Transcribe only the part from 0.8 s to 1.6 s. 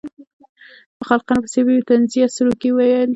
په خلقیاتو پسې